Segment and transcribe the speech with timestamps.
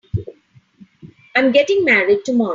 [1.35, 2.49] I'm getting married tomorrow.